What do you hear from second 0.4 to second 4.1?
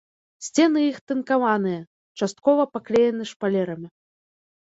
Сцены іх тынкаваныя, часткова паклеены шпалерамі.